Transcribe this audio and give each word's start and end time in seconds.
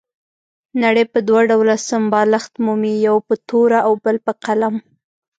نړۍ 0.83 1.05
په 1.13 1.19
دوه 1.27 1.41
ډول 1.51 1.67
سمبالښت 1.89 2.53
مومي، 2.65 2.93
یو 3.07 3.15
په 3.27 3.35
توره 3.49 3.79
او 3.87 3.93
بل 4.03 4.15
په 4.25 4.31
قلم. 4.43 4.75